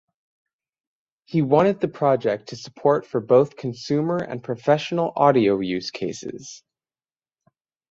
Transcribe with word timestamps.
He 1.25 1.43
wanted 1.43 1.79
the 1.79 1.87
project 1.87 2.49
to 2.49 2.55
support 2.55 3.05
for 3.05 3.21
both 3.21 3.55
consumer 3.55 4.17
and 4.17 4.43
professional 4.43 5.13
audio 5.15 5.59
use 5.59 5.91
cases. 5.91 6.63